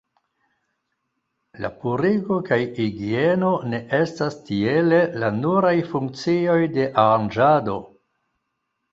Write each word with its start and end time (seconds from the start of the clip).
La 1.63 1.69
purigo 1.81 2.37
kaj 2.47 2.57
higieno 2.77 3.51
ne 3.73 3.81
estas 3.97 4.37
tiele 4.47 5.01
la 5.25 5.29
nuraj 5.35 5.75
funkcioj 5.91 6.57
de 6.79 6.87
Aranĝado. 7.03 7.77